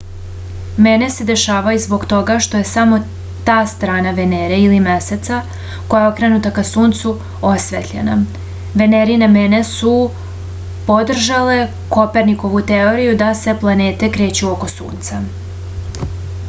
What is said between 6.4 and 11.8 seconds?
ка сунцу осветљена. венерине мене су подржале